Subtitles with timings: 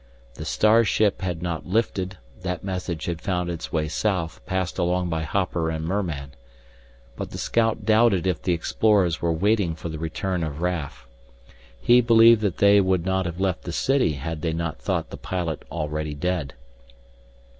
[0.33, 5.09] The star ship had not lifted, that message had found its way south, passed along
[5.09, 6.31] by hopper and merman.
[7.15, 11.05] But the scout doubted if the explorers were waiting for the return of Raf.
[11.79, 15.17] He believed that they would not have left the city had they not thought the
[15.17, 16.55] pilot already dead.